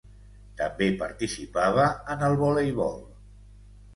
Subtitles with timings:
[0.61, 2.99] També participava en el voleibol.